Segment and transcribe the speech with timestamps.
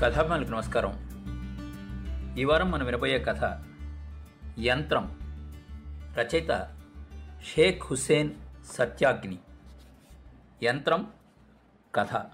[0.00, 0.92] కథాభిమానులకు నమస్కారం.
[2.38, 3.64] ఈ వారం మనం వినబోయే కథ
[4.58, 5.18] యంత్రం
[6.18, 6.80] రచయిత
[7.44, 8.34] షేక్ హుసేన్
[8.64, 9.38] సత్యాగ్ని.
[10.62, 11.12] యంత్రం
[11.94, 12.30] కథ.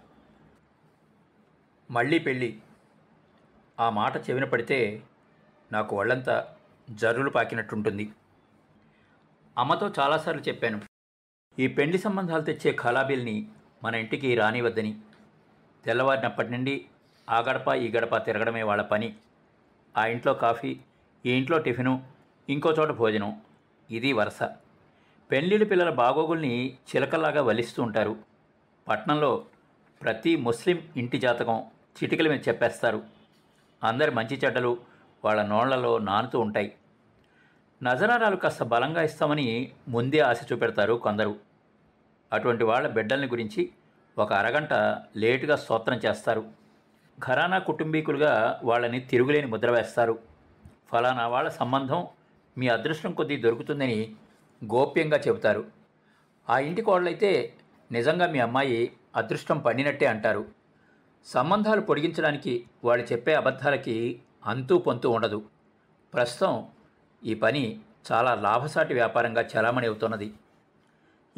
[1.91, 2.59] మళ్ళీ పెళ్ళి.
[3.81, 5.03] ఆ మాట చెవిన పడితే
[5.73, 6.57] నాకు వాళ్ళంతా
[6.91, 8.13] జర్రులు పాకినట్టుంటుంది.
[9.59, 10.81] అమ్మతో చాలాసార్లు చెప్పాను
[11.59, 13.49] ఈ పెళ్ళి సంబంధాలు తెచ్చే ఖలాబీల్ని
[13.85, 15.01] మన ఇంటికి రానివద్దని
[15.85, 16.87] తెల్లవారినప్పటి నుండి
[17.29, 19.15] ఆ గడప ఈ గడప తిరగడమే వాళ్ళ పని.
[19.97, 20.81] ఆ ఇంట్లో కాఫీ
[21.27, 22.03] ఈ ఇంట్లో టిఫిను
[22.49, 23.41] ఇంకో చోట భోజనం.
[23.91, 24.43] ఇది వరుస.
[25.31, 28.17] పెళ్ళిళ్ళు పిల్లల బాగోగుల్ని చిలకలాగా వలిస్తూ ఉంటారు.
[28.89, 29.45] పట్నంలో
[30.03, 31.65] ప్రతి ముస్లిం ఇంటి జాతకం
[32.03, 33.03] చిటికల మీద చెప్పేస్తారు.
[33.85, 34.79] అందరి మంచి చెడ్డలు
[35.25, 36.75] వాళ్ళ నోళ్ళలో నానుతూ ఉంటాయి.
[37.83, 41.37] నజరారాలు కాస్త బలంగా ఇస్తామని ముందే ఆశ చూపెడతారు కొందరు.
[42.33, 43.71] అటువంటి వాళ్ళ బిడ్డల్ని గురించి
[44.19, 44.73] ఒక అరగంట
[45.17, 46.64] లేటుగా స్తోత్రం చేస్తారు.
[47.21, 50.19] ఘరానా కుటుంబీకులుగా వాళ్ళని తిరుగులేని ముద్ర వేస్తారు.
[50.93, 52.07] ఫలానా వాళ్ళ సంబంధం
[52.59, 54.15] మీ అదృష్టం కొద్దీ దొరుకుతుందని
[54.65, 55.65] గోప్యంగా చెబుతారు.
[56.51, 57.55] ఆ ఇంటి కోడలైతే
[57.93, 60.47] నిజంగా మీ అమ్మాయి అదృష్టం పండినట్టే అంటారు.
[61.27, 65.43] సంబంధాలు పొడిగించడానికి వాళ్ళు చెప్పే అబద్ధాలకి అంతూ పొంతూ ఉండదు.
[66.15, 66.67] ప్రస్తుతం
[67.25, 67.81] ఈ పని
[68.13, 70.33] చాలా లాభసాటి వ్యాపారంగా చలామణి అవుతున్నది.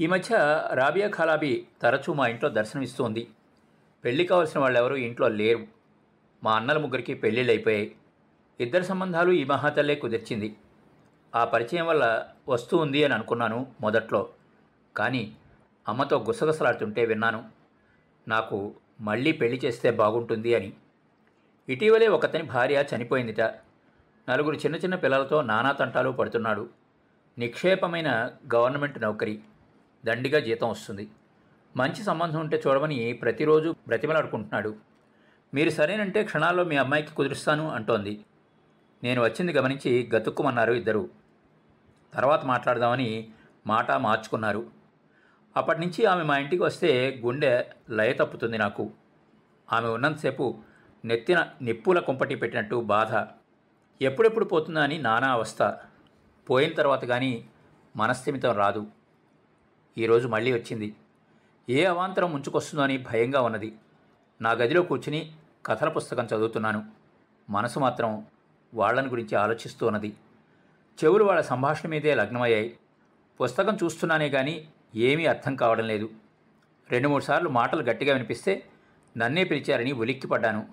[0.01, 0.37] ఈ మధ్య
[0.75, 3.29] రాబియా ఖలాబీ తరచూ మా ఇంట్లో దర్శనమిస్తోంది.
[4.07, 5.67] పెళ్ళి వాళ్ళు వాళ్ళెవరూ ఇంట్లో లేరు.
[6.45, 7.97] మా అన్నల ముగ్గురికి పెళ్ళిళ్ళు అయిపోయాయి
[8.61, 10.57] ఇద్దరి సంబంధాలు ఈ మహాతల్లే కుదిర్చింది.
[11.35, 14.29] ఆ పరిచయం వల్ల వస్తూ ఉంది అని అనుకున్నాను మొదట్లో.
[14.97, 15.37] కానీ
[15.89, 17.45] అమ్మతో గుసగుసలాడుతుంటే విన్నాను
[18.29, 20.73] నాకు మళ్ళీ పెళ్ళి చేస్తే బాగుంటుంది అని.
[21.69, 23.41] ఇటీవలే ఒకతని భార్య చనిపోయిందిట.
[24.29, 26.69] నలుగురు చిన్న చిన్న పిల్లలతో నానా తంటాలు పడుతున్నాడు.
[27.39, 29.41] నిక్షేపమైన గవర్నమెంట్ నౌకరీ.
[30.05, 31.09] దండిగా జీతం వస్తుంది.
[31.77, 34.77] మంచి సంబంధం ఉంటే చూడమని ప్రతిరోజు బ్రతిమలాడుకుంటున్నాడు.
[35.55, 38.25] మీరు సరేనంటే క్షణాల్లో మీ అమ్మాయికి కుదురుస్తాను అంటోంది.
[39.05, 41.11] నేను వచ్చింది గమనించి గతుక్కుమన్నారు ఇద్దరు.
[42.15, 43.29] తర్వాత మాట్లాడదామని
[43.67, 44.71] మాట మార్చుకున్నారు.
[45.57, 48.91] అప్పటి నుంచి ఆమె మా ఇంటికి వస్తే గుండె లయ తప్పుతుంది నాకు.
[49.73, 50.59] ఆమె ఉన్నంతసేపు
[51.05, 53.27] నెత్తిన నిప్పుల కుంపటి పెట్టినట్టు బాధ.
[54.03, 55.75] ఎప్పుడెప్పుడు పోతుందా అని నానా అవస్థ.
[56.51, 57.49] పోయిన తర్వాత కానీ
[57.97, 58.87] మనస్థిమితం రాదు.
[59.99, 60.95] ఈరోజు మళ్ళీ వచ్చింది.
[61.69, 63.79] ఏ అవాంతరం ముంచుకొస్తుందో అని భయంగా ఉన్నది.
[64.41, 65.33] నా గదిలో కూర్చుని
[65.67, 66.85] కథల పుస్తకం చదువుతున్నాను.
[67.51, 68.27] మనసు మాత్రం
[68.75, 70.17] వాళ్ళని గురించి ఆలోచిస్తూ ఉన్నది.
[71.05, 72.79] చెవులు వాళ్ళ సంభాషణ మీదే లగ్నమయ్యాయి.
[73.43, 76.11] పుస్తకం చూస్తున్నానే కానీ ఏమీ అర్థం కావడం లేదు.
[76.91, 78.67] రెండు మూడు సార్లు మాటలు గట్టిగా వినిపిస్తే
[79.19, 80.69] నన్నే పిలిచారని ఉలిక్కిపడ్డాను.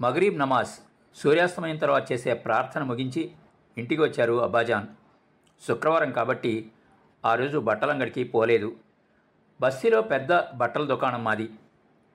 [0.00, 0.68] మగరీబ్ నమాజ్
[1.14, 3.30] సూర్యాస్తమయం తర్వాత చేసే ప్రార్థన ముగించి
[3.78, 4.86] ఇంటికి వచ్చారు అబ్బాజాన్.
[5.68, 6.72] శుక్రవారం కాబట్టి
[7.24, 8.76] ఆ రోజు బట్టలంగడికి పోలేదు.
[9.60, 11.50] బస్సీలో పెద్ద బట్టల దుకాణం మాది.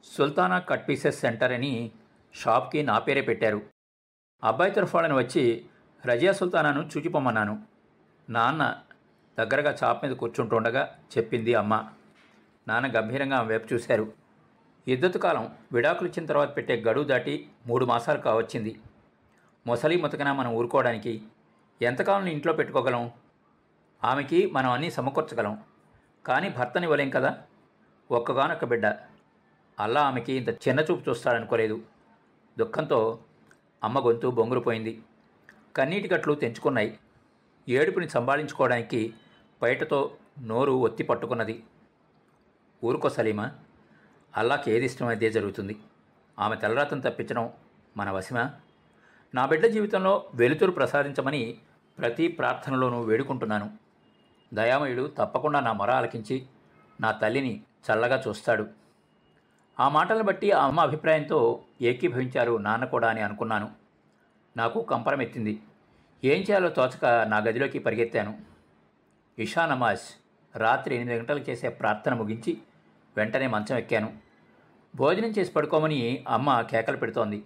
[0.04, 1.92] సుల్తానా కట్ పీసెస్ సెంటర్ అని
[2.34, 3.62] షాప్కి నా పేరే పెట్టారు.
[4.44, 5.66] అబ్బాయి తరఫాడని వచ్చి
[6.06, 7.64] రజియా సుల్తానాను చూచిపోమన్నాను.
[8.30, 8.76] నాన్న
[9.40, 11.90] దగ్గరగా చాప్ మీద కూర్చుంటుండగా చెప్పింది అమ్మ.
[12.68, 14.14] నాన్న గంభీరంగా ఆమె వైపు చూశారు.
[14.88, 18.82] ఇద్దతు కాలం విడాకులు ఇచ్చిన తర్వాత పెట్టే గడువు దాటి మూడు మాసాలు కావచ్చింది.
[19.68, 21.22] మొసలి ముతకన మనం ఊరుకోవడానికి
[21.82, 23.12] ఎంతకాలం ఇంట్లో పెట్టుకోగలం?
[24.04, 25.64] ఆమెకి మనం అన్నీ సమకూర్చగలం.
[26.26, 27.38] కానీ భర్తనివ్వలేం కదా?
[28.12, 28.86] ఒక్కగానొక్క బిడ్డ.
[29.80, 31.82] అల్లా ఆమెకి ఇంత చిన్న చూపు చూస్తాడనుకోలేదు.
[32.60, 33.20] దుఃఖంతో
[33.84, 35.04] అమ్మ గొంతు బొంగురుపోయింది.
[35.76, 37.00] కన్నీటి గట్లు తెంచుకున్నాయి.
[37.70, 39.14] ఏడుపుని సంభాళించుకోవడానికి
[39.62, 41.64] బయటతో నోరు ఒత్తి పట్టుకున్నది.
[42.84, 43.52] ఊరుకో సలీమా
[44.38, 45.78] అల్లాకి ఏది ఇష్టమైతే జరుగుతుంది.
[46.40, 47.50] ఆమె తెల్లరాతం తప్పించడం
[47.98, 48.52] మన వశమా?
[49.36, 51.58] నా బిడ్డ జీవితంలో వెలుతురు ప్రసాదించమని
[51.98, 53.85] ప్రతి ప్రార్థనలోనూ వేడుకుంటున్నాను.
[54.56, 56.46] దయామయుడు తప్పకుండా నా మొర ఆలకించి
[57.02, 58.68] నా తల్లిని చల్లగా చూస్తాడు.
[59.80, 63.72] ఆ మాటలను బట్టి ఆ అమ్మ అభిప్రాయంతో ఏకీభవించారు నాన్న కూడా అని అనుకున్నాను.
[64.58, 65.62] నాకు కంపరం ఎత్తింది.
[66.24, 68.40] ఏం చేయాలో తోచక నా గదిలోకి పరిగెత్తాను.
[69.40, 70.02] ఇషా నమాజ్
[70.58, 72.58] రాత్రి ఎనిమిది గంటలకు చేసే ప్రార్థన ముగించి
[73.18, 74.18] వెంటనే మంచం ఎక్కాను.
[74.96, 77.44] భోజనం చేసి పడుకోమని అమ్మ కేకలు పెడుతోంది.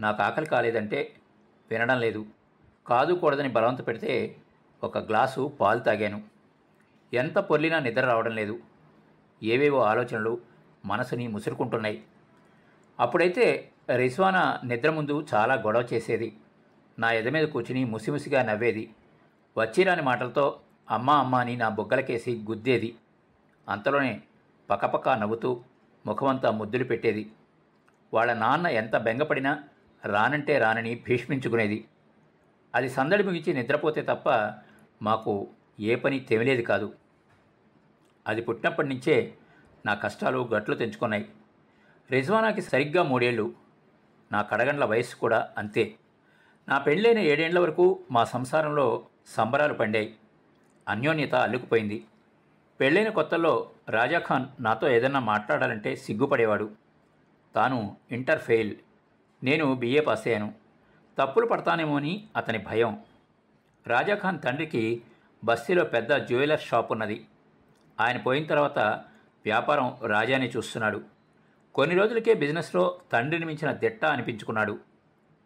[0.00, 1.12] నాకు ఆకలి కాలేదంటే
[1.70, 2.26] వినడం లేదు.
[2.86, 4.36] కాదు కూడదని బలవంత పెడితే
[4.84, 6.22] ఒక గ్లాసు పాలు తాగాను.
[7.14, 8.58] ఎంత పొర్లినా నిద్ర రావడం లేదు.
[9.42, 10.40] ఏవేవో ఆలోచనలు
[10.84, 12.04] మనసుని ముసురుకుంటున్నాయి.
[13.00, 16.36] అప్పుడైతే రిస్వానా నిద్ర ముందు చాలా గొడవ చేసేది.
[16.98, 18.94] నా ఎద మీద కూర్చుని ముసిముసిగా నవ్వేది.
[19.58, 20.60] వచ్చిరాని మాటలతో
[20.90, 22.96] అమ్మా అమ్మ అని నా బుగ్గలకేసి గుద్దేది.
[23.68, 24.22] అంతలోనే
[24.70, 25.60] పక్కపక్క నవ్వుతూ
[26.06, 27.32] ముఖమంతా ముద్దులు పెట్టేది.
[28.14, 29.64] వాళ్ళ నాన్న ఎంత బెంగపడినా
[30.04, 31.84] రానంటే రానని భీష్మించుకునేది.
[32.74, 34.30] అది సందడి ముగించి నిద్రపోతే తప్ప
[35.02, 35.48] మాకు
[35.80, 36.94] ఏ పని తెమిలేది కాదు.
[38.26, 39.34] అది పుట్టినప్పటి నుంచే
[39.86, 41.28] నా కష్టాలు గట్లు తెంచుకున్నాయి.
[42.10, 43.54] రిజ్వానాకి సరిగ్గా మూడేళ్ళు.
[44.32, 45.94] నా కడగండ్ల వయస్సు కూడా అంతే.
[46.68, 50.16] నా పెళ్ళైన ఏడేండ్ల వరకు మా సంసారంలో సంబరాలు పండాయి.
[50.88, 52.04] అన్యోన్యత అల్లుకుపోయింది.
[52.80, 56.70] పెళ్ళైన కొత్తల్లో రాజాఖాన్ నాతో ఏదన్నా మాట్లాడాలంటే సిగ్గుపడేవాడు.
[57.54, 58.76] తాను ఇంటర్ ఫెయిల్.
[59.44, 60.54] నేను బిఏ పాస్ అయ్యాను.
[61.18, 63.00] తప్పులు పడతానేమో అని అతని భయం.
[63.86, 65.02] రాజాఖాన్ తండ్రికి
[65.44, 67.26] బస్తీలో పెద్ద జ్యువెలర్ షాప్ ఉన్నది.
[68.00, 68.78] ఆయన పోయిన తర్వాత
[69.44, 71.02] వ్యాపారం రాజానే చూస్తున్నాడు.
[71.74, 74.78] కొన్ని రోజులకే బిజినెస్లో తండ్రిని మించిన దిట్ట అనిపించుకున్నాడు.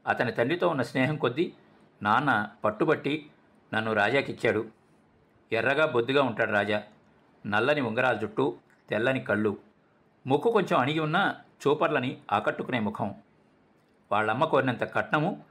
[0.07, 1.53] అతని తండ్రితో ఉన్న స్నేహం కొద్దీ
[2.03, 3.31] నాన్న పట్టుబట్టి
[3.75, 4.67] నన్ను రాజాకిచ్చాడు.
[5.53, 6.83] ఎర్రగా బొద్దుగా ఉంటాడు రాజా.
[7.47, 8.59] నల్లని ఉంగరాల జుట్టు
[8.91, 9.59] తెల్లని కళ్ళు.
[10.27, 11.35] ముక్కు కొంచెం అణిగి ఉన్న
[11.67, 13.15] చూపర్లని ఆకట్టుకునే ముఖం.
[14.13, 15.45] వాళ్ళమ్మ కోరినంత కట్నము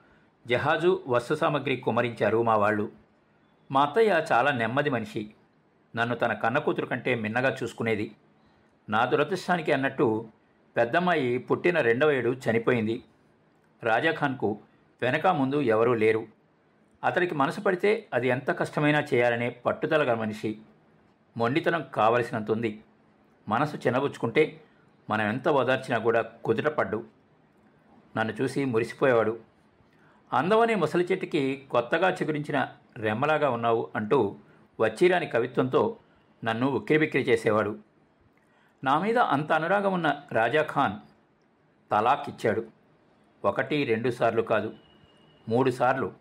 [0.47, 2.91] జహాజు వస్తు సామగ్రి కుమరించారు మా వాళ్ళు.
[3.71, 5.33] మా అత్తయ్య చాలా నెమ్మది మనిషి.
[5.95, 8.15] నన్ను తన కన్న కూతురు కంటే మిన్నగా చూసుకునేది.
[8.89, 10.29] నా దురదృష్టానికి అన్నట్టు
[10.77, 13.03] పెద్దమ్మాయి పుట్టిన రెండవ ఏడు చనిపోయింది.
[13.83, 14.59] రాజాఖాన్కు
[15.01, 16.27] వెనక ముందు ఎవరూ లేరు.
[17.03, 20.57] అతడికి మనసు పడితే అది ఎంత కష్టమైనా చేయాలనే పట్టుదల గల మనిషి.
[21.37, 22.83] మొండితనం కావలసినంత ఉంది
[23.49, 24.61] మనసు చిన్నబుచ్చుకుంటే
[25.09, 27.03] మనం ఎంత ఓదార్చినా కూడా కుదుటపడ్డు
[28.17, 29.46] నన్ను చూసి మురిసిపోయేవాడు.
[30.33, 34.35] అందమనే ముసలి చెట్టుకి కొత్తగా చిగురించిన రెమ్మలాగా ఉన్నావు అంటూ
[34.79, 35.97] వచ్చిరాని కవిత్వంతో
[36.43, 37.79] నన్ను ఉక్కిరిబిక్కిరి చేసేవాడు.
[38.83, 40.93] నా మీద అంత అనురాగం ఉన్న రాజాఖాన్
[41.91, 42.65] తలాక్ ఇచ్చాడు
[43.45, 44.73] ఒకటి రెండు సార్లు కాదు.
[45.49, 46.13] మూడు సార్లు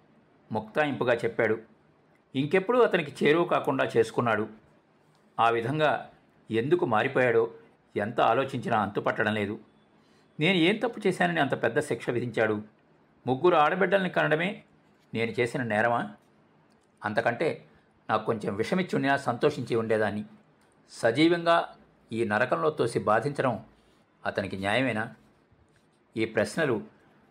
[0.52, 1.58] ముక్తాయింపుగా చెప్పాడు.
[2.34, 4.48] ఇంకెప్పుడు అతనికి చేరువ కాకుండా చేసుకున్నాడు.
[5.40, 6.10] ఆ విధంగా
[6.50, 7.50] ఎందుకు మారిపోయాడో
[7.96, 9.58] ఎంత ఆలోచించినా అంతుపట్టడం లేదు.
[10.40, 12.75] నేను ఏం తప్పు చేశానని అంత పెద్ద శిక్ష విధించాడు?
[13.26, 14.62] ముగ్గురు ఆడబిడ్డల్ని కనడమే
[15.14, 16.10] నేను చేసిన నేరమా?
[17.04, 17.64] అంతకంటే
[18.10, 20.24] నాకు కొంచెం విషమిచ్చుండినా సంతోషించి ఉండేదాన్ని.
[20.90, 21.76] సజీవంగా
[22.12, 23.64] ఈ నరకంలో తోసి బాధించడం
[24.26, 25.14] అతనికి న్యాయమేనా?
[26.16, 26.82] ఈ ప్రశ్నలు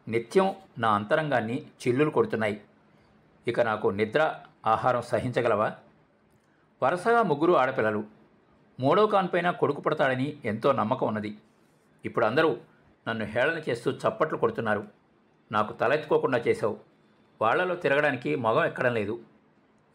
[0.07, 2.61] నిత్యం నా అంతరంగాన్ని చిల్లులు కొడుతున్నాయి.
[3.47, 5.73] ఇక నాకు నిద్ర ఆహారం సహించగలవా?
[6.83, 8.03] వరుసగా ముగ్గురు ఆడపిల్లలు.
[8.79, 11.37] మూడో కాన్పైన కొడుకు పడతాడని ఎంతో నమ్మకం ఉన్నది.
[12.05, 12.57] ఇప్పుడు అందరూ
[13.07, 15.04] నన్ను హేళన చేస్తూ చప్పట్లు కొడుతున్నారు.
[15.51, 16.79] నాకు తలెత్తుకోకుండా చేశావు.
[17.41, 19.19] వాళ్ళలో తిరగడానికి మగం ఎక్కడం లేదు.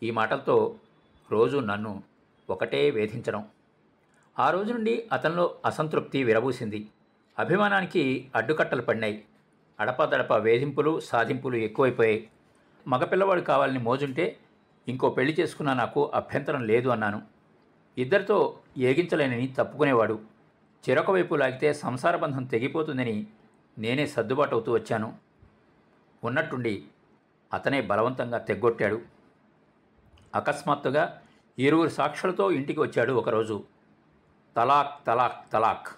[0.02, 0.74] ఈ మాటలతో
[1.30, 2.02] రోజు నన్ను
[2.50, 3.48] ఒకటే వేధించడం.
[4.38, 6.88] ఆ రోజు నుండి అతనిలో అసంతృప్తి విరబూసింది.
[7.38, 9.24] అభిమానానికి అడ్డుకట్టలు పడినాయి.
[9.80, 12.30] అడపదడప వేధింపులు సాధింపులు ఎక్కువైపోయాయి.
[12.88, 14.38] మగపిల్లవాడు కావాలని మోజుంటే
[14.88, 17.22] ఇంకో పెళ్ళి చేసుకున్నా నాకు అభ్యంతరం లేదు అన్నాను.
[17.98, 20.20] ఇద్దరితో ఏగించలేనని తప్పుకునేవాడు.
[20.88, 23.26] చిరొక వైపు లాగితే సంసార బంధం తెగిపోతుందని
[23.78, 25.29] నేనే సర్దుబాటు అవుతూ వచ్చాను.
[26.24, 26.84] ఉన్నట్టుండి
[27.52, 29.02] అతనే బలవంతంగా తెగ్గొట్టాడు.
[30.34, 31.22] అకస్మాత్తుగా
[31.58, 33.64] ఇరువురు సాక్షులతో ఇంటికి వచ్చాడు ఒకరోజు.
[34.56, 35.88] తలాక్ తలాక్ తలాక్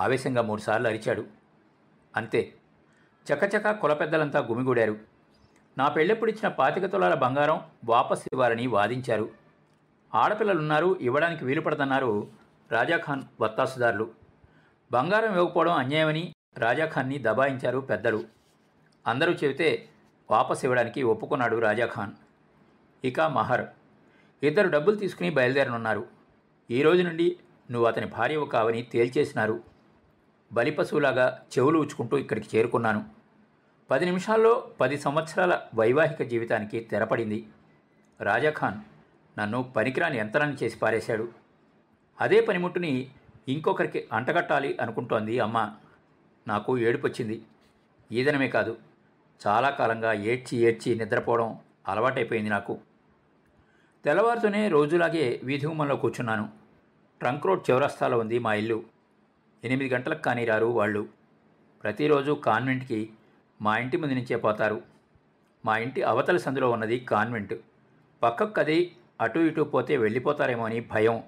[0.00, 1.24] ఆవేశంగా మూడుసార్లు అరిచాడు.
[2.16, 2.54] అంతే.
[3.32, 4.96] చకచక కులపెద్దలంతా గుమిగూడారు.
[5.78, 9.30] నా పెళ్ళెప్పుడిచ్చిన పాతిక తులాల బంగారం వాపస్ ఇవ్వాలని వాదించారు.
[10.14, 12.28] ఆడపిల్లలున్నారు ఇవ్వడానికి వీలుపడదన్నారు
[12.70, 14.10] రాజాఖాన్ వత్తాసుదారులు.
[14.92, 18.24] బంగారం ఇవ్వకపోవడం అన్యాయమని రాజాఖాన్ని దబాయించారు పెద్దలు.
[19.06, 19.88] అందరూ చెబితే
[20.30, 22.12] వాపస్ ఇవ్వడానికి ఒప్పుకున్నాడు రాజాఖాన్.
[23.04, 23.66] ఇక మహర్
[24.42, 26.06] ఇద్దరు డబ్బులు తీసుకుని బయలుదేరనున్నారు.
[26.70, 27.36] ఈ రోజు నుండి
[27.70, 29.60] నువ్వు అతని భార్యవు కావని తేల్చేసినారు.
[30.52, 33.04] బలిపశువులాగా చెవులు ఉంచుకుంటూ ఇక్కడికి చేరుకున్నాను.
[33.90, 37.48] పది నిమిషాల్లో పది సంవత్సరాల వైవాహిక జీవితానికి తెరపడింది.
[38.20, 38.80] రాజాఖాన్
[39.38, 41.28] నన్ను పనికిరాని యంత్రాన్ని చేసి పారేశాడు.
[42.20, 43.10] అదే పనిముట్టుని
[43.48, 45.72] ఇంకొకరికి అంటగట్టాలి అనుకుంటోంది అమ్మ.
[46.48, 47.42] నాకు ఏడుపొచ్చింది.
[48.12, 48.76] ఈదనమే కాదు.
[49.46, 51.58] చాలా కాలంగా ఏడ్చి ఏడ్చి నిద్రపోవడం
[51.88, 52.78] అలవాటైపోయింది నాకు.
[54.04, 56.48] తెల్లవారుతూనే రోజులాగే వీధి గుమ్మంలో కూర్చున్నాను.
[57.20, 58.82] ట్రంక్ రోడ్ చివరస్తాలో ఉంది మా ఇల్లు.
[59.64, 61.08] ఎనిమిది గంటలకు కానీ రారు వాళ్ళు.
[61.82, 63.10] ప్రతిరోజు కాన్వెంట్కి
[63.62, 64.82] మా ఇంటి ముందు నుంచే పోతారు.
[65.64, 67.54] మా ఇంటి అవతల సందులో ఉన్నది కాన్వెంట్.
[68.22, 71.22] పక్కకు కది అటు ఇటు పోతే వెళ్ళిపోతారేమో అని భయం.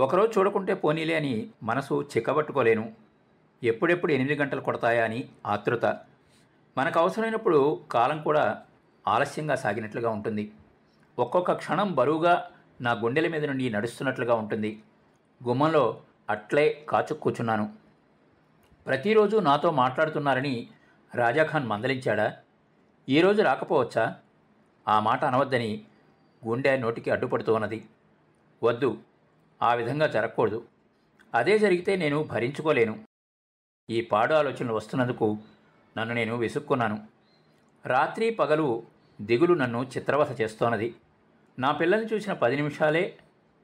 [0.00, 2.92] ఒకరోజు చూడకుంటే పోనీలే అని మనసు చిక్కబట్టుకోలేను.
[3.62, 5.98] ఎప్పుడెప్పుడు ఎనిమిది గంటలు కొడతాయా అని ఆతృత
[6.78, 8.62] మనకు అవసరమైనప్పుడు కాలం కూడా
[9.08, 10.52] ఆలస్యంగా సాగినట్లుగా ఉంటుంది.
[11.18, 14.82] ఒక్కొక్క క్షణం బరువుగా నా గుండెల మీద నుండి నడుస్తున్నట్లుగా ఉంటుంది.
[15.44, 17.72] గుమ్మంలో అట్లే కాచు కూర్చున్నాను.
[18.86, 20.68] ప్రతిరోజు నాతో మాట్లాడుతున్నారని
[21.14, 22.36] రాజాఖాన్ మందలించాడా?
[23.08, 24.16] ఈరోజు రాకపోవచ్చా?
[24.88, 25.84] ఆ మాట అనవద్దని
[26.46, 27.86] గుండె నోటికి అడ్డుపడుతూ ఉన్నది.
[28.62, 28.98] వద్దు
[29.62, 30.64] ఆ విధంగా జరగకూడదు.
[31.34, 33.04] అదే జరిగితే నేను భరించుకోలేను.
[33.90, 35.38] ఈ పాడు ఆలోచనలు వస్తున్నందుకు
[35.96, 37.06] నన్ను నేను విసుక్కున్నాను.
[37.86, 38.82] రాత్రి పగలు
[39.20, 40.94] దిగులు నన్ను చిత్రవత చేస్తోన్నది
[41.58, 43.18] నా పిల్లల్ని చూసిన పది నిమిషాలే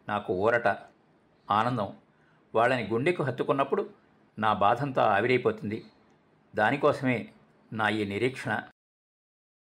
[0.09, 0.69] నాకు ఊరట
[1.51, 1.95] ఆనందం.
[2.55, 3.91] వాళ్ళని గుండెకు హత్తుకున్నప్పుడు
[4.39, 5.85] నా బాధంతా ఆవిరైపోతుంది.
[6.55, 7.29] దానికోసమే
[7.73, 8.63] నా ఈ నిరీక్షణ.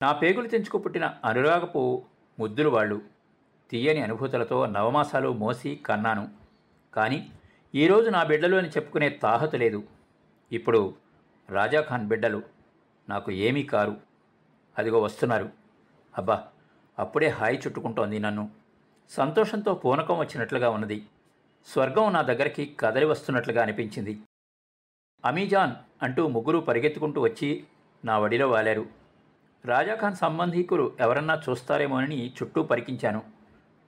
[0.03, 2.05] నా పేగులు తెంచుకు పుట్టిన అనురాగపు
[2.39, 3.03] ముద్దులు వాళ్ళు
[3.71, 6.29] తీయని అనుభూతులతో నవమాసాలు మోసి కన్నాను.
[6.95, 7.33] కానీ
[7.75, 9.85] ఈరోజు నా బిడ్డలు అని చెప్పుకునే తాహతు లేదు.
[10.53, 10.95] ఇప్పుడు
[11.51, 12.43] రాజాఖాన్ బిడ్డలు
[13.09, 13.97] నాకు ఏమీ కారు.
[14.79, 15.51] అదిగో వస్తున్నారు.
[16.19, 16.49] అబ్బా
[16.99, 18.51] అప్పుడే హాయి చుట్టుకుంటోంది నన్ను.
[19.11, 21.07] సంతోషంతో పూనకం వచ్చినట్లుగా ఉన్నది.
[21.67, 24.19] స్వర్గం నా దగ్గరికి కదలి వస్తున్నట్లుగా అనిపించింది.
[25.25, 25.73] అమీజాన్
[26.03, 27.65] అంటూ ముగ్గురు పరిగెత్తుకుంటూ వచ్చి
[28.05, 28.87] నా వడిలో వాలారు.
[29.65, 33.23] రాజాఖాన్ సంబంధీకులు ఎవరన్నా చూస్తారేమోనని చుట్టూ పరికించాను.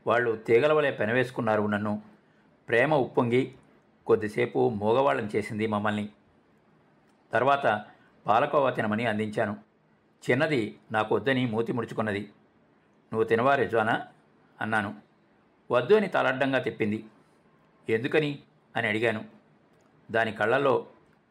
[0.06, 2.02] వాళ్ళు తీగల వలె పెనవేసుకున్నారు నన్ను.
[2.68, 3.54] ప్రేమ ఉప్పొంగి
[4.06, 6.08] కొద్దిసేపు మూగవాళ్ళని చేసింది మమ్మల్ని.
[7.32, 7.84] తర్వాత
[8.26, 9.56] పాలకోవా తినమని అందించాను.
[10.30, 12.20] చిన్నది నాకు వద్దని మూతి ముడుచుకున్నది.
[13.12, 14.06] నువ్వు తినవా రిజ్వానా
[14.60, 14.94] అన్నాను.
[15.70, 17.04] వద్దు అని తలడ్డంగా తిప్పింది.
[17.88, 18.38] ఎందుకని?
[18.76, 19.24] అని అడిగాను.
[20.10, 20.86] దాని కళ్ళల్లో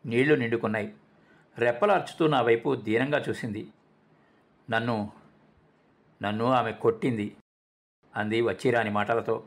[0.06, 0.94] నీళ్ళు నిండుకున్నాయి.
[1.58, 3.68] రెప్పలార్చుతూ నా వైపు దీనంగా చూసింది.
[4.70, 5.12] నన్ను
[6.24, 7.38] నన్ను ఆమె కొట్టింది
[8.16, 9.44] అంది వచ్చిరాని మాటలతో.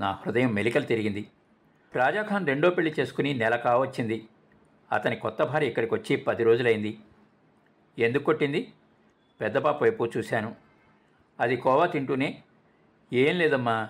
[0.00, 1.30] నా హృదయం మెలికలు తిరిగింది.
[1.96, 4.28] రాజాఖాన్ రెండో పెళ్ళి చేసుకుని నెల కావచ్చింది.
[4.92, 6.98] అతని కొత్త భార్య ఇక్కడికి వచ్చి పది రోజులైంది.
[7.98, 8.72] ఎందుకు కొట్టింది?
[9.40, 10.56] పెద్దపాప వైపు చూశాను.
[11.40, 12.42] అది కోవా తింటూనే
[13.12, 13.88] ఏం లేదమ్మా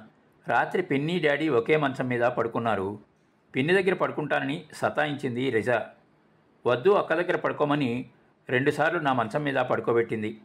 [0.49, 2.99] రాత్రి పిన్ని డాడీ ఒకే మంచం మీద పడుకున్నారు.
[3.55, 5.91] పిన్ని దగ్గర పడుకుంటానని సతాయించింది రిజా.
[6.67, 8.11] వద్దు అక్క దగ్గర పడుకోమని
[8.49, 10.41] రెండుసార్లు నా మంచం మీద పడుకోబెట్టింది.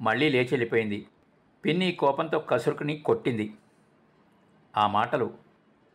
[0.00, 1.06] మళ్ళీ లేచి వెళ్ళిపోయింది.
[1.64, 3.54] పిన్ని కోపంతో కసురుకుని కొట్టింది.
[4.76, 5.34] ఆ మాటలు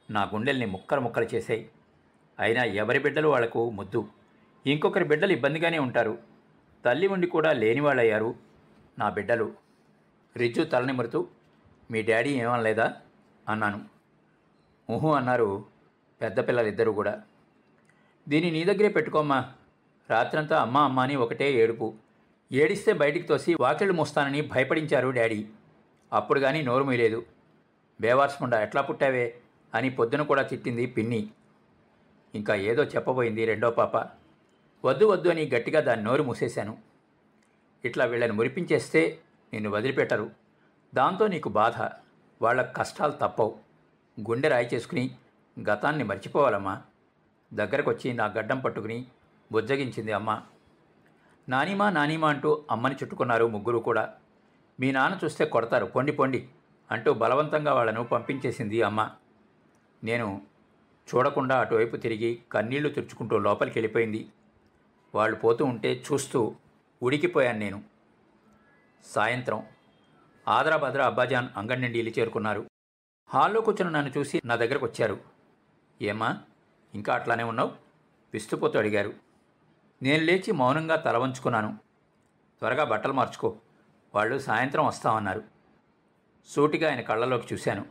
[0.09, 1.69] నా గుండెల్ని ముక్కలు ముక్కలు చేశాయి.
[2.39, 4.07] అయినా ఎవరి బిడ్డలు వాళ్ళకు ముద్దు.
[4.65, 6.17] ఇంకొకరి బిడ్డలు ఇబ్బందిగానే ఉంటారు.
[6.85, 8.35] తల్లి ఉండి కూడా లేనివాళ్ళయ్యారు
[8.99, 9.53] నా బిడ్డలు.
[10.37, 11.27] రిజ్జు తలనిమరుతూ
[11.91, 12.93] మీ డాడీ ఏమనలేదా?
[13.49, 13.85] అన్నాను.
[14.91, 15.65] ఊహు అన్నారు
[16.21, 17.21] పెద్ద పిల్లలిద్దరూ కూడా.
[18.29, 19.53] దీన్ని నీ దగ్గరే పెట్టుకోమ్మా.
[20.09, 21.93] రాత్రంతా అమ్మ అమ్మ అని ఒకటే ఏడుపు.
[22.51, 25.47] ఏడిస్తే బయటికి తోసి వాకిళ్ళు మూస్తానని భయపడించారు డాడీ.
[26.13, 27.25] అప్పుడు కానీ నోరు మీలేదు
[28.01, 29.35] బేవార్స్ముండా ఎట్లా పుట్టావే?
[29.73, 31.29] అని పొద్దున కూడా తిట్టింది పిన్ని.
[32.35, 34.09] ఇంకా ఏదో చెప్పబోయింది రెండో పాప.
[34.85, 36.77] వద్దు వద్దు అని గట్టిగా దాని నోరు మూసేశాను.
[37.85, 39.19] ఇట్లా వీళ్ళని మురిపించేస్తే
[39.53, 40.31] నిన్ను వదిలిపెట్టరు.
[40.95, 41.89] దాంతో నీకు బాధ.
[42.41, 43.57] వాళ్ళ కష్టాలు తప్పవు.
[44.19, 45.15] గుండె రాయి చేసుకుని
[45.69, 46.81] గతాన్ని మర్చిపోవాలమ్మా.
[47.53, 49.05] దగ్గరకొచ్చి నా గడ్డం పట్టుకుని
[49.51, 50.41] బుజ్జగించింది అమ్మ.
[51.49, 54.13] నానిమా నానిమా అంటూ అమ్మని చుట్టుకున్నారు ముగ్గురు కూడా.
[54.79, 56.49] మీ నాన్న చూస్తే కొడతారు పొండి పొండి
[56.91, 59.11] అంటూ బలవంతంగా వాళ్ళను పంపించేసింది అమ్మ.
[60.03, 60.41] నేను
[61.09, 64.29] చూడకుండా అటువైపు తిరిగి కన్నీళ్ళు తుడుచుకుంటూ లోపలికి వెళ్ళిపోయింది.
[65.15, 66.55] వాళ్ళు పోతూ ఉంటే చూస్తూ
[67.03, 67.83] ఉడికిపోయాను నేను.
[69.05, 69.65] సాయంత్రం
[70.47, 72.65] ఆదరాభద్ర అబ్బాజాన్ అంగడి నుండి ఇల్లు చేరుకున్నారు.
[73.29, 75.19] హాల్లో కూర్చున్న నన్ను చూసి నా దగ్గరకు వచ్చారు.
[76.01, 76.37] ఏమ్మా
[76.93, 77.71] ఇంకా అట్లానే ఉన్నావు?
[78.33, 79.13] విస్తుపోతూ అడిగారు.
[80.03, 81.77] నేను లేచి మౌనంగా తల వంచుకున్నాను.
[82.59, 83.57] త్వరగా బట్టలు మార్చుకో
[84.15, 85.43] వాళ్ళు సాయంత్రం వస్తామన్నారు.
[86.45, 87.85] సూటిగా ఆయన కళ్ళలోకి చూశాను.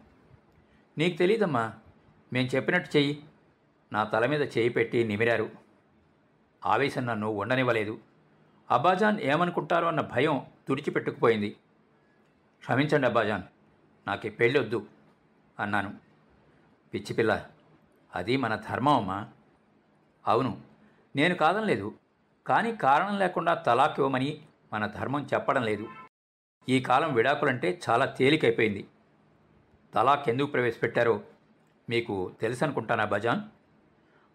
[0.98, 1.72] నీకు తెలీదమ్మా
[2.32, 3.24] మేం చెప్పినట్టు చెయ్యి.
[3.92, 5.50] నా తల మీద చేయి పెట్టి నిమిరారు.
[6.66, 7.98] ఆవేశం నన్ను ఉండనివ్వలేదు.
[8.70, 11.56] అబ్బాజాన్ ఏమనుకుంటారో అన్న భయం తుడిచిపెట్టుకుపోయింది.
[12.60, 13.42] క్షమించండి అబ్బాజాన్
[14.06, 14.86] నాకు పెళ్ళొద్దు
[15.58, 15.94] అన్నాను.
[16.94, 17.46] పిచ్చిపిల్ల
[18.14, 19.28] అది మన ధర్మం అమ్మా.
[20.28, 20.60] అవును
[21.16, 21.94] నేను కాదనలేదు
[22.46, 25.88] కానీ కారణం లేకుండా తలాక్ ఇవ్వమని మన ధర్మం చెప్పడం లేదు.
[26.68, 28.88] ఈ కాలం విడాకులంటే చాలా తేలికైపోయింది.
[29.94, 31.20] తలాక్ ఎందుకు ప్రవేశపెట్టారో
[31.90, 33.40] మీకు తెలుసనుకుంటానా భజాన్?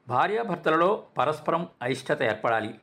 [0.09, 2.79] భార్యాభర్తలలో పరస్పరం అయిష్టత ఏర్పడాలి.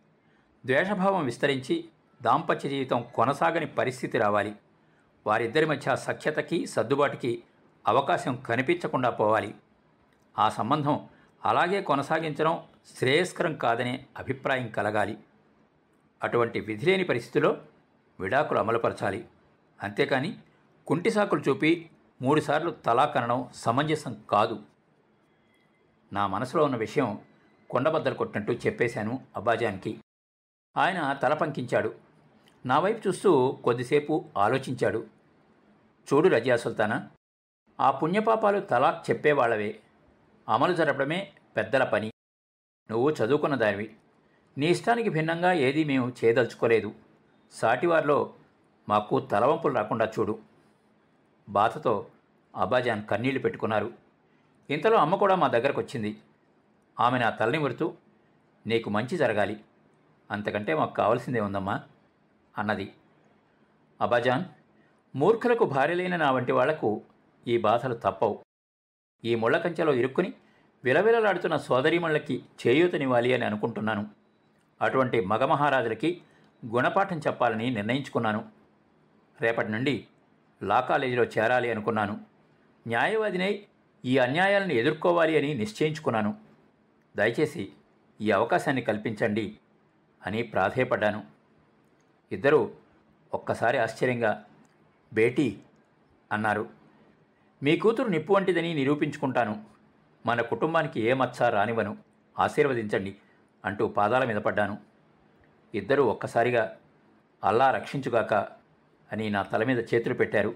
[0.66, 1.84] ద్వేషభావం విస్తరించి
[2.22, 4.56] దాంపత్య జీవితం కొనసాగని పరిస్థితి రావాలి.
[5.26, 7.42] వారిద్దరి మధ్య సఖ్యతకి సర్దుబాటుకి
[7.86, 9.54] అవకాశం కనిపించకుండా పోవాలి.
[10.38, 11.06] ఆ సంబంధం
[11.44, 12.62] అలాగే కొనసాగించడం
[12.96, 15.18] శ్రేయస్కరం కాదనే అభిప్రాయం కలగాలి.
[16.22, 17.56] అటువంటి విధిలేని పరిస్థితిలో
[18.20, 19.28] విడాకులు అమలుపరచాలి.
[19.82, 20.38] అంతేకాని
[20.86, 21.90] కుంటి సాకులు చూపి
[22.24, 24.62] మూడుసార్లు తలా కనడం సమంజసం కాదు.
[26.12, 27.18] నా మనసులో ఉన్న విషయం
[27.70, 30.00] కొండబద్దలు కొట్టినట్టు చెప్పేశాను అబ్బాజాన్కి.
[30.76, 31.94] ఆయన తల పంకించాడు.
[32.66, 35.06] నా వైపు చూస్తూ కొద్దిసేపు ఆలోచించాడు.
[36.12, 37.10] చూడు రజియా సుల్తానా
[37.80, 39.80] ఆ పుణ్యపాపాలు తలాక్ చెప్పేవాళ్ళవే.
[40.48, 42.10] అమలు జరపడమే పెద్దల పని.
[42.90, 43.96] నువ్వు చదువుకున్న దానివి.
[44.58, 46.92] నీ ఇష్టానికి భిన్నంగా ఏదీ మేము చేయదలుచుకోలేదు.
[47.52, 48.34] సాటివారిలో
[48.88, 50.38] మాకు తలవంపులు రాకుండా చూడు.
[51.48, 52.06] బాధతో
[52.56, 53.92] అబ్బాజాన్ కన్నీళ్ళు పెట్టుకున్నారు.
[54.70, 56.18] ఇంతలో అమ్మ కూడా మా దగ్గరకు వచ్చింది
[57.00, 57.94] ఆమె నా తలని ముడుతూ
[58.66, 59.60] నీకు మంచి జరగాలి.
[60.30, 61.80] అంతకంటే మాకు కావాల్సిందే ఉందమ్మా
[62.58, 62.92] అన్నది.
[64.00, 64.44] అబాజాన్
[65.16, 67.02] మూర్ఖులకు భార్యలైన నా వంటి వాళ్ళకు
[67.46, 68.38] ఈ బాధలు తప్పవు.
[69.24, 70.34] ఈ ముళ్ళకంచెలో ఇరుక్కుని
[70.84, 74.10] విలవిలలాడుతున్న సోదరీమణులకి చేయూతనివ్వాలి అని అనుకుంటున్నాను.
[74.82, 76.22] అటువంటి మగమహారాజులకి
[76.66, 78.48] గుణపాఠం చెప్పాలని నిర్ణయించుకున్నాను.
[79.40, 80.06] రేపటి నుండి
[80.62, 82.33] లా కాలేజీలో చేరాలి అనుకున్నాను.
[82.86, 83.66] న్యాయవాదినై
[84.04, 86.34] ఈ అన్యాయాలను ఎదుర్కోవాలి అని నిశ్చయించుకున్నాను.
[87.16, 87.72] దయచేసి
[88.20, 89.58] ఈ అవకాశాన్ని కల్పించండి
[90.26, 91.24] అని ప్రాధేయపడ్డాను.
[92.32, 92.70] ఇద్దరూ
[93.34, 94.44] ఒక్కసారి ఆశ్చర్యంగా
[95.12, 95.58] బేటీ
[96.32, 96.68] అన్నారు.
[97.62, 99.64] మీ కూతురు నిప్పు వంటిదని నిరూపించుకుంటాను.
[100.26, 101.98] మన కుటుంబానికి ఏ మచ్చ రానివ్వను.
[102.38, 103.16] ఆశీర్వదించండి
[103.64, 104.78] అంటూ పాదాల మీద పడ్డాను.
[105.74, 106.76] ఇద్దరూ ఒక్కసారిగా
[107.44, 108.34] అల్లా రక్షించుగాక
[109.12, 110.54] అని నా తల మీద చేతులు పెట్టారు.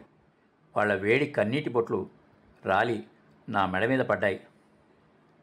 [0.77, 2.18] వాళ్ళ వేడి కన్నీటి బొట్లు
[2.67, 3.07] రాలి
[3.49, 4.47] నా మెడ మీద పడ్డాయి.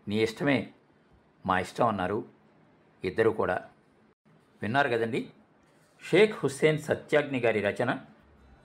[0.07, 0.69] నీ ఇష్టమే
[1.45, 2.25] మా ఇష్టం అన్నారు
[3.03, 3.62] ఇద్దరూ కూడా.
[4.62, 5.29] విన్నారు కదండి?
[6.10, 8.00] షేక్ హుస్సేన్ సత్యాగ్ని గారి రచన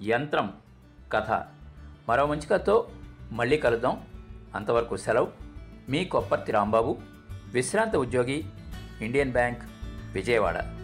[0.02, 0.60] యంత్రం
[1.12, 1.30] కథ.
[2.08, 2.90] మరో మంచి కథతో
[3.32, 4.06] మళ్ళీ కలుద్దాం.
[4.54, 5.32] అంతవరకు సెలవు.
[5.88, 6.98] మీ కొప్పర్తి రాంబాబు
[7.52, 8.44] విశ్రాంత ఉద్యోగి
[9.00, 9.62] ఇండియన్ బ్యాంక్
[10.12, 10.79] విజయవాడ.